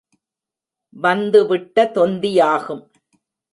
வந்து 0.93 1.47
விட்ட 1.47 1.85
தொந்தியாகும். 1.95 2.83